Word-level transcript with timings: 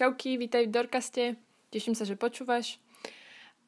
Čauky, 0.00 0.40
vítaj 0.40 0.64
v 0.64 0.72
Dorkaste. 0.72 1.24
Teším 1.68 1.92
sa, 1.92 2.08
že 2.08 2.16
počúvaš. 2.16 2.80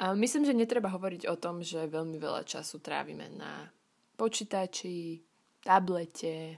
A 0.00 0.16
myslím, 0.16 0.48
že 0.48 0.56
netreba 0.56 0.88
hovoriť 0.88 1.28
o 1.28 1.36
tom, 1.36 1.60
že 1.60 1.84
veľmi 1.84 2.16
veľa 2.16 2.48
času 2.48 2.80
trávime 2.80 3.28
na 3.36 3.68
počítači, 4.16 5.20
tablete, 5.60 6.56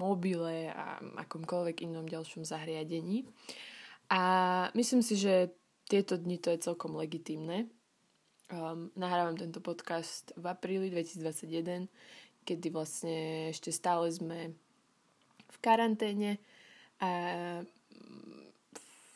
mobile 0.00 0.72
a 0.72 0.96
akomkoľvek 1.28 1.84
inom 1.84 2.08
ďalšom 2.08 2.48
zahriadení. 2.48 3.28
A 4.08 4.22
myslím 4.72 5.04
si, 5.04 5.20
že 5.20 5.52
tieto 5.92 6.16
dni 6.16 6.40
to 6.40 6.48
je 6.48 6.64
celkom 6.64 6.96
legitimné. 6.96 7.68
Um, 8.48 8.88
nahrávam 8.96 9.36
tento 9.36 9.60
podcast 9.60 10.32
v 10.40 10.48
apríli 10.48 10.88
2021, 10.88 11.84
kedy 12.48 12.66
vlastne 12.72 13.52
ešte 13.52 13.76
stále 13.76 14.08
sme 14.08 14.56
v 15.52 15.56
karanténe 15.60 16.40
a 16.96 17.60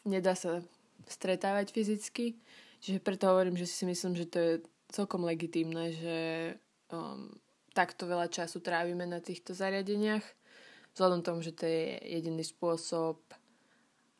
nedá 0.06 0.38
sa 0.38 0.62
stretávať 1.10 1.74
fyzicky. 1.74 2.38
Čiže 2.80 3.02
preto 3.02 3.27
hovorím, 3.28 3.59
že 3.59 3.66
si 3.66 3.83
myslím, 3.84 4.15
že 4.15 4.27
to 4.30 4.38
je 4.38 4.52
celkom 4.95 5.27
legitímne, 5.27 5.91
že 5.92 6.19
um, 6.95 7.34
takto 7.74 8.06
veľa 8.06 8.30
času 8.30 8.62
trávime 8.62 9.05
na 9.05 9.19
týchto 9.19 9.52
zariadeniach. 9.52 10.23
Vzhľadom 10.96 11.20
tomu, 11.20 11.45
že 11.45 11.52
to 11.52 11.69
je 11.69 12.01
jediný 12.01 12.41
spôsob, 12.41 13.20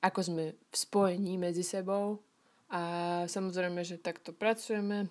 ako 0.04 0.20
sme 0.20 0.45
v 0.52 0.74
spojení 0.76 1.40
medzi 1.40 1.64
sebou. 1.64 2.20
A 2.68 3.24
samozrejme, 3.30 3.87
že 3.87 4.02
takto 4.02 4.34
pracujeme 4.34 5.06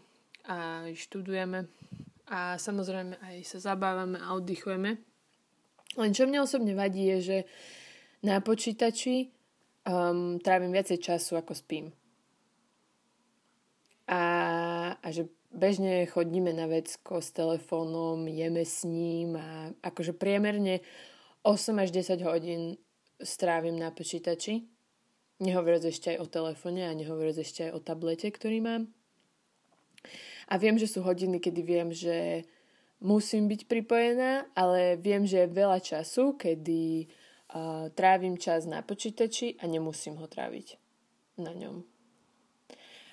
a 0.45 0.85
študujeme 0.91 1.65
a 2.29 2.59
samozrejme 2.59 3.15
aj 3.18 3.35
sa 3.48 3.73
zabávame 3.73 4.20
a 4.20 4.35
oddychujeme. 4.35 4.99
Len 5.96 6.12
čo 6.12 6.27
mne 6.27 6.43
osobne 6.43 6.76
vadí 6.76 7.07
je, 7.15 7.18
že 7.23 7.37
na 8.21 8.43
počítači 8.43 9.31
um, 9.85 10.41
trávim 10.41 10.73
viacej 10.73 10.99
času 10.99 11.37
ako 11.37 11.53
spím. 11.53 11.93
A, 14.05 14.21
a 15.01 15.07
že 15.09 15.25
bežne 15.49 16.05
chodíme 16.05 16.53
na 16.53 16.69
vecko 16.69 17.23
s 17.23 17.33
telefónom, 17.33 18.27
jeme 18.29 18.61
s 18.61 18.85
ním 18.85 19.33
a 19.39 19.73
akože 19.81 20.13
priemerne 20.13 20.85
8 21.41 21.81
až 21.81 21.89
10 21.93 22.21
hodín 22.25 22.61
strávim 23.21 23.77
na 23.77 23.89
počítači. 23.89 24.65
Nehovoriac 25.41 25.83
ešte 25.87 26.15
aj 26.15 26.17
o 26.21 26.27
telefóne 26.27 26.87
a 26.87 26.95
nehovoriac 26.95 27.41
ešte 27.41 27.69
aj 27.69 27.71
o 27.75 27.79
tablete, 27.79 28.27
ktorý 28.29 28.61
mám. 28.61 28.83
A 30.45 30.61
viem, 30.61 30.77
že 30.77 30.85
sú 30.85 31.01
hodiny, 31.01 31.41
kedy 31.41 31.61
viem, 31.65 31.89
že 31.89 32.45
musím 33.01 33.49
byť 33.49 33.65
pripojená, 33.65 34.45
ale 34.53 34.95
viem, 35.01 35.25
že 35.25 35.43
je 35.43 35.55
veľa 35.57 35.79
času, 35.81 36.37
kedy 36.37 37.09
uh, 37.55 37.87
trávim 37.95 38.35
čas 38.35 38.67
na 38.67 38.84
počítači 38.84 39.55
a 39.63 39.65
nemusím 39.65 40.20
ho 40.20 40.27
tráviť 40.27 40.75
na 41.39 41.55
ňom. 41.55 41.87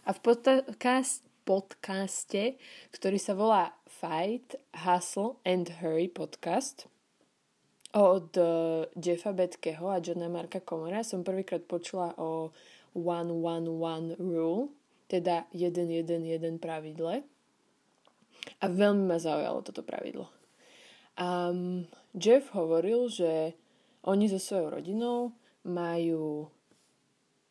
A 0.03 0.11
v 0.11 0.19
podcast, 0.19 1.23
podcaste, 1.47 2.59
ktorý 2.91 3.19
sa 3.19 3.39
volá 3.39 3.75
Fight, 3.87 4.59
Hustle 4.83 5.39
and 5.47 5.71
Hurry 5.79 6.11
podcast 6.11 6.91
od 7.93 8.35
uh, 8.39 8.89
Jeffa 8.97 9.37
Betkeho 9.37 9.91
a 9.91 10.01
Johna 10.01 10.31
Marka 10.31 10.65
Komora 10.65 11.05
som 11.05 11.27
prvýkrát 11.27 11.61
počula 11.67 12.17
o 12.17 12.51
1-1-1 12.97 14.17
rule, 14.17 14.73
teda 15.11 15.45
1-1-1 15.53 16.57
pravidle. 16.57 17.23
A 18.59 18.65
veľmi 18.67 19.07
ma 19.07 19.19
zaujalo 19.21 19.61
toto 19.63 19.85
pravidlo. 19.85 20.27
Um, 21.21 21.85
Jeff 22.17 22.49
hovoril, 22.57 23.13
že 23.13 23.55
oni 24.03 24.27
so 24.27 24.39
svojou 24.39 24.75
rodinou 24.79 25.33
majú 25.63 26.51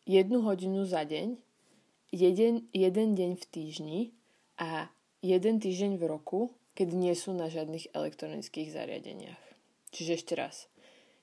jednu 0.03 0.43
hodinu 0.43 0.83
za 0.83 1.07
deň, 1.07 1.39
jeden, 2.11 2.67
jeden 2.75 3.09
deň 3.15 3.31
v 3.39 3.45
týždni 3.47 3.99
a 4.59 4.91
jeden 5.23 5.63
týždeň 5.63 5.95
v 5.95 6.03
roku, 6.03 6.51
keď 6.75 6.87
nie 6.91 7.13
sú 7.15 7.31
na 7.31 7.47
žiadnych 7.47 7.95
elektronických 7.95 8.73
zariadeniach. 8.75 9.41
Čiže 9.91 10.11
ešte 10.19 10.33
raz. 10.35 10.67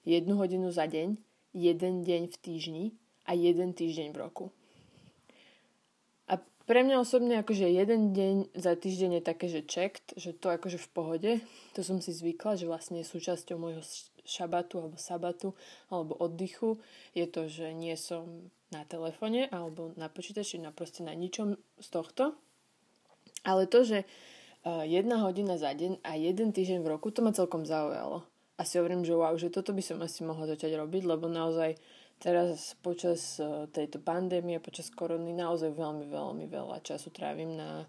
Jednu 0.09 0.41
hodinu 0.41 0.73
za 0.73 0.89
deň, 0.89 1.21
jeden 1.53 1.95
deň 2.05 2.23
v 2.33 2.37
týždni 2.41 2.85
a 3.29 3.37
jeden 3.37 3.77
týždeň 3.77 4.17
v 4.17 4.21
roku. 4.21 4.45
Pre 6.69 6.85
mňa 6.85 7.01
osobne 7.01 7.41
akože 7.41 7.65
jeden 7.65 8.13
deň 8.13 8.53
za 8.53 8.77
týždeň 8.77 9.19
je 9.19 9.23
také, 9.25 9.49
že 9.49 9.65
checked, 9.65 10.13
že 10.21 10.37
to 10.37 10.53
akože 10.53 10.77
v 10.77 10.89
pohode. 10.93 11.33
To 11.73 11.81
som 11.81 12.05
si 12.05 12.13
zvykla, 12.13 12.61
že 12.61 12.69
vlastne 12.69 13.01
súčasťou 13.01 13.57
môjho 13.57 13.81
šabatu 14.29 14.85
alebo 14.85 15.01
sabatu 15.01 15.57
alebo 15.89 16.13
oddychu 16.21 16.77
je 17.17 17.25
to, 17.25 17.49
že 17.49 17.73
nie 17.73 17.97
som 17.97 18.53
na 18.69 18.85
telefóne 18.85 19.49
alebo 19.49 19.97
na 19.97 20.13
počítači, 20.13 20.61
na 20.61 20.69
proste 20.69 21.01
na 21.01 21.17
ničom 21.17 21.57
z 21.81 21.89
tohto. 21.89 22.37
Ale 23.49 23.65
to, 23.65 23.89
že 23.89 24.05
uh, 24.05 24.85
jedna 24.85 25.25
hodina 25.25 25.57
za 25.57 25.73
deň 25.73 26.05
a 26.05 26.21
jeden 26.21 26.53
týždeň 26.53 26.85
v 26.85 26.91
roku, 26.93 27.09
to 27.09 27.25
ma 27.25 27.33
celkom 27.33 27.65
zaujalo. 27.65 28.29
A 28.59 28.67
si 28.67 28.75
hovorím, 28.83 29.07
že 29.07 29.15
wow, 29.15 29.39
že 29.39 29.55
toto 29.55 29.71
by 29.71 29.83
som 29.83 30.03
asi 30.03 30.27
mohla 30.27 30.51
začať 30.51 30.75
robiť, 30.75 31.03
lebo 31.07 31.31
naozaj 31.31 31.79
teraz 32.19 32.75
počas 32.83 33.39
uh, 33.39 33.71
tejto 33.71 34.03
pandémie, 34.03 34.59
počas 34.59 34.91
korony 34.91 35.31
naozaj 35.31 35.71
veľmi, 35.71 36.11
veľmi 36.11 36.45
veľa 36.51 36.83
času 36.83 37.15
trávim 37.15 37.55
na 37.55 37.87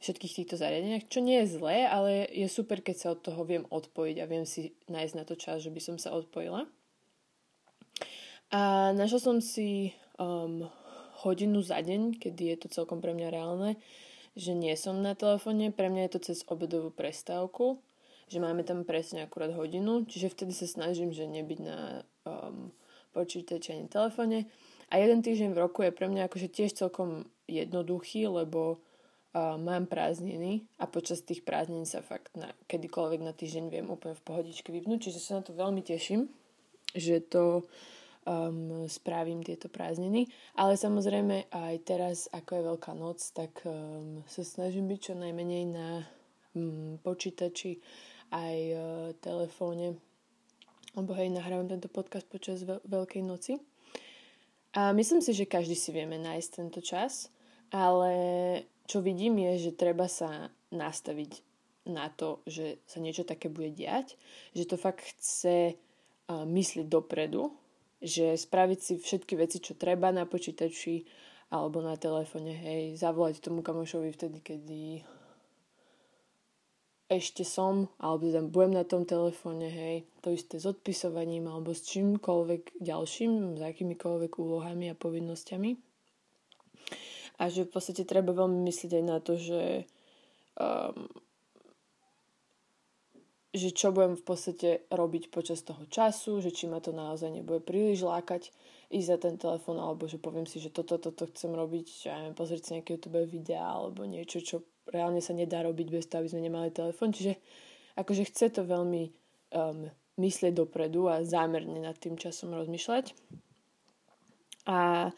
všetkých 0.00 0.36
týchto 0.42 0.56
zariadeniach, 0.56 1.06
čo 1.06 1.20
nie 1.20 1.44
je 1.44 1.60
zlé, 1.60 1.84
ale 1.84 2.26
je 2.32 2.48
super, 2.48 2.80
keď 2.80 2.96
sa 2.96 3.08
od 3.12 3.20
toho 3.20 3.44
viem 3.44 3.68
odpojiť 3.68 4.16
a 4.18 4.26
viem 4.26 4.48
si 4.48 4.72
nájsť 4.88 5.14
na 5.14 5.24
to 5.28 5.36
čas, 5.36 5.62
že 5.62 5.70
by 5.70 5.80
som 5.80 5.96
sa 6.00 6.16
odpojila. 6.16 6.64
A 8.50 8.90
našla 8.96 9.20
som 9.20 9.38
si 9.38 9.94
um, 10.18 10.66
hodinu 11.22 11.60
za 11.60 11.84
deň, 11.84 12.16
kedy 12.18 12.56
je 12.56 12.56
to 12.64 12.68
celkom 12.72 13.04
pre 13.04 13.12
mňa 13.12 13.28
reálne, 13.28 13.76
že 14.34 14.56
nie 14.56 14.72
som 14.74 15.04
na 15.04 15.12
telefóne, 15.12 15.70
pre 15.70 15.92
mňa 15.92 16.08
je 16.08 16.12
to 16.16 16.20
cez 16.32 16.42
obedovú 16.48 16.88
prestávku, 16.88 17.78
že 18.30 18.38
máme 18.38 18.62
tam 18.62 18.86
presne 18.86 19.26
akurát 19.26 19.50
hodinu, 19.50 20.06
čiže 20.06 20.30
vtedy 20.30 20.54
sa 20.54 20.70
snažím, 20.70 21.10
že 21.10 21.26
nebyť 21.26 21.58
na 21.60 22.06
um, 22.22 22.70
počítači 23.10 23.74
ani 23.74 23.90
telefóne. 23.90 24.46
A 24.90 25.02
jeden 25.02 25.22
týždeň 25.22 25.50
v 25.50 25.60
roku 25.60 25.82
je 25.82 25.90
pre 25.90 26.06
mňa 26.06 26.30
akože 26.30 26.46
tiež 26.50 26.78
celkom 26.78 27.26
jednoduchý, 27.50 28.30
lebo 28.30 28.78
uh, 28.78 29.58
mám 29.58 29.90
prázdniny 29.90 30.62
a 30.78 30.86
počas 30.86 31.26
tých 31.26 31.42
prázdnin 31.42 31.86
sa 31.86 32.06
fakt 32.06 32.30
na, 32.38 32.54
kedykoľvek 32.70 33.20
na 33.22 33.34
týždeň 33.34 33.64
viem 33.66 33.90
úplne 33.90 34.14
v 34.14 34.26
pohodičke 34.26 34.70
vypnúť, 34.70 35.10
čiže 35.10 35.18
sa 35.18 35.32
na 35.38 35.42
to 35.42 35.52
veľmi 35.54 35.82
teším, 35.82 36.30
že 36.94 37.18
to 37.26 37.66
um, 38.26 38.86
spravím 38.86 39.42
tieto 39.42 39.66
prázdniny. 39.66 40.30
Ale 40.54 40.78
samozrejme 40.78 41.50
aj 41.50 41.74
teraz, 41.82 42.30
ako 42.30 42.50
je 42.54 42.62
Veľká 42.62 42.92
noc, 42.94 43.18
tak 43.34 43.58
um, 43.66 44.22
sa 44.30 44.42
snažím 44.46 44.86
byť 44.86 44.98
čo 45.02 45.14
najmenej 45.18 45.64
na 45.66 46.06
um, 46.54 46.98
počítači 47.02 47.78
aj 48.30 48.56
uh, 48.72 48.80
telefóne, 49.18 49.98
lebo 50.94 51.10
hej, 51.14 51.30
nahrávam 51.30 51.70
tento 51.70 51.90
podcast 51.90 52.26
počas 52.26 52.62
veľ- 52.62 52.82
Veľkej 52.86 53.22
noci. 53.22 53.58
A 54.74 54.94
myslím 54.94 55.18
si, 55.18 55.34
že 55.34 55.50
každý 55.50 55.74
si 55.74 55.90
vieme 55.90 56.14
nájsť 56.14 56.50
tento 56.54 56.78
čas, 56.78 57.26
ale 57.74 58.14
čo 58.86 59.02
vidím 59.02 59.38
je, 59.38 59.70
že 59.70 59.78
treba 59.78 60.06
sa 60.06 60.50
nastaviť 60.70 61.42
na 61.90 62.06
to, 62.14 62.38
že 62.46 62.78
sa 62.86 63.02
niečo 63.02 63.26
také 63.26 63.50
bude 63.50 63.74
diať, 63.74 64.14
že 64.54 64.66
to 64.66 64.78
fakt 64.78 65.02
chce 65.02 65.74
uh, 65.74 66.46
myslieť 66.46 66.86
dopredu, 66.86 67.50
že 67.98 68.38
spraviť 68.38 68.78
si 68.78 68.92
všetky 68.96 69.34
veci, 69.34 69.58
čo 69.58 69.74
treba 69.74 70.14
na 70.14 70.24
počítači 70.24 71.02
alebo 71.50 71.82
na 71.82 71.98
telefóne, 71.98 72.54
hej, 72.54 72.94
zavolať 72.94 73.42
tomu 73.42 73.66
kamošovi 73.66 74.14
vtedy, 74.14 74.38
kedy 74.38 75.02
ešte 77.10 77.42
som, 77.42 77.90
alebo 77.98 78.30
tam 78.30 78.54
budem 78.54 78.78
na 78.78 78.86
tom 78.86 79.02
telefóne, 79.02 79.66
hej, 79.66 80.06
to 80.22 80.30
isté 80.30 80.62
s 80.62 80.70
odpisovaním 80.70 81.50
alebo 81.50 81.74
s 81.74 81.82
čímkoľvek 81.90 82.78
ďalším, 82.78 83.58
s 83.58 83.62
akýmikoľvek 83.66 84.38
úlohami 84.38 84.94
a 84.94 84.94
povinnosťami. 84.94 85.70
A 87.42 87.50
že 87.50 87.66
v 87.66 87.72
podstate 87.74 88.06
treba 88.06 88.30
veľmi 88.30 88.62
myslieť 88.62 89.02
aj 89.02 89.04
na 89.04 89.18
to, 89.18 89.34
že 89.34 89.90
um, 90.54 91.10
že 93.50 93.74
čo 93.74 93.90
budem 93.90 94.14
v 94.14 94.22
podstate 94.22 94.86
robiť 94.94 95.34
počas 95.34 95.66
toho 95.66 95.82
času, 95.90 96.38
že 96.38 96.54
či 96.54 96.70
ma 96.70 96.78
to 96.78 96.94
naozaj 96.94 97.34
nebude 97.34 97.58
príliš 97.66 98.06
lákať 98.06 98.54
ísť 98.94 99.06
za 99.10 99.18
ten 99.18 99.34
telefón, 99.34 99.82
alebo 99.82 100.06
že 100.06 100.22
poviem 100.22 100.46
si, 100.46 100.62
že 100.62 100.70
toto, 100.70 101.02
toto 101.02 101.26
chcem 101.26 101.50
robiť, 101.50 101.86
že 101.90 102.08
neviem, 102.14 102.38
pozrieť 102.38 102.62
si 102.62 102.70
nejaké 102.78 102.94
YouTube 102.94 103.26
videá, 103.26 103.74
alebo 103.74 104.06
niečo, 104.06 104.38
čo 104.38 104.62
reálne 104.90 105.22
sa 105.22 105.32
nedá 105.32 105.62
robiť 105.62 105.86
bez 105.88 106.04
toho, 106.06 106.22
aby 106.22 106.30
sme 106.30 106.42
nemali 106.44 106.74
telefón. 106.74 107.14
Čiže 107.14 107.38
akože 107.96 108.28
chce 108.28 108.46
to 108.60 108.62
veľmi 108.66 109.10
um, 109.54 109.86
myslieť 110.18 110.52
dopredu 110.52 111.08
a 111.08 111.24
zámerne 111.24 111.78
nad 111.80 111.96
tým 111.96 112.18
časom 112.18 112.52
rozmýšľať. 112.52 113.14
A 114.68 115.10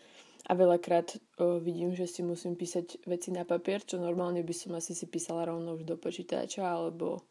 a 0.43 0.59
veľakrát 0.59 1.23
o, 1.39 1.63
vidím, 1.63 1.95
že 1.95 2.11
si 2.11 2.27
musím 2.27 2.59
písať 2.59 3.07
veci 3.07 3.31
na 3.31 3.47
papier, 3.47 3.79
čo 3.87 4.03
normálne 4.03 4.43
by 4.43 4.55
som 4.55 4.75
asi 4.75 4.91
si 4.91 5.07
písala 5.07 5.47
rovno 5.47 5.79
už 5.79 5.87
do 5.87 5.95
počítača 5.95 6.67
alebo 6.67 7.23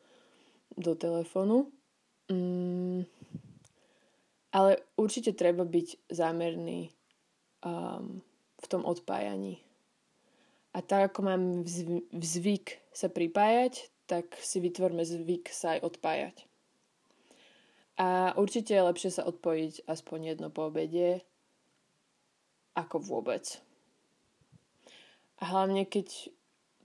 do 0.80 0.96
telefónu. 0.96 1.68
Mm, 2.32 3.04
ale 4.56 4.72
určite 4.96 5.36
treba 5.36 5.68
byť 5.68 6.08
zámerný 6.08 6.88
um, 7.68 8.24
v 8.56 8.66
tom 8.72 8.88
odpájaní. 8.88 9.60
A 10.72 10.80
tak 10.80 11.12
ako 11.12 11.20
mám 11.28 11.44
zvyk 12.16 12.80
sa 12.96 13.12
pripájať, 13.12 13.92
tak 14.08 14.36
si 14.40 14.64
vytvorme 14.64 15.04
zvyk 15.04 15.52
sa 15.52 15.76
aj 15.76 15.80
odpájať. 15.84 16.36
A 18.00 18.34
určite 18.40 18.74
je 18.74 18.88
lepšie 18.88 19.12
sa 19.12 19.28
odpojiť 19.28 19.86
aspoň 19.86 20.36
jedno 20.36 20.48
po 20.48 20.72
obede, 20.72 21.22
ako 22.74 23.04
vôbec. 23.04 23.60
A 25.44 25.52
hlavne, 25.52 25.84
keď 25.84 26.32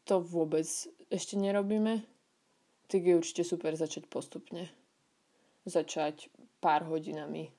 to 0.03 0.19
vôbec 0.19 0.67
ešte 1.11 1.39
nerobíme, 1.39 2.03
tak 2.87 3.07
je 3.07 3.19
určite 3.19 3.43
super 3.47 3.75
začať 3.75 4.11
postupne. 4.11 4.71
Začať 5.67 6.31
pár 6.63 6.87
hodinami 6.87 7.51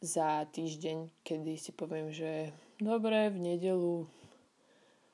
za 0.00 0.48
týždeň, 0.48 1.22
kedy 1.22 1.60
si 1.60 1.70
poviem, 1.76 2.08
že 2.10 2.50
dobre, 2.80 3.30
v 3.30 3.38
nedelu 3.38 4.08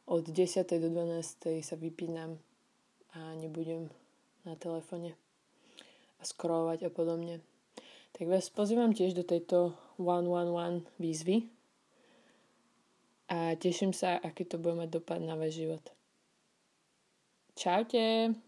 od 0.09 0.25
10. 0.25 0.65
do 0.65 0.89
12. 0.89 1.61
sa 1.61 1.77
vypínam 1.77 2.41
a 3.13 3.37
nebudem 3.37 3.93
na 4.49 4.57
telefóne 4.57 5.13
a 6.17 6.23
scrollovať 6.25 6.89
a 6.89 6.91
podobne. 6.91 7.45
Tak 8.17 8.25
vás 8.25 8.49
pozývam 8.49 8.97
tiež 8.97 9.13
do 9.13 9.23
tejto 9.23 9.77
111 10.01 10.89
výzvy 10.97 11.53
a 13.29 13.53
teším 13.61 13.93
sa, 13.93 14.17
aký 14.17 14.49
to 14.49 14.57
bude 14.57 14.81
mať 14.81 14.89
dopad 14.97 15.21
na 15.21 15.37
váš 15.37 15.61
život. 15.61 15.85
Čaute! 17.53 18.48